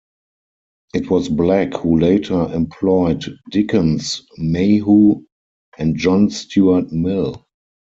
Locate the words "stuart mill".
6.31-7.45